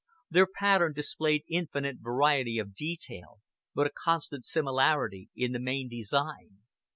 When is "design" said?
5.89-6.61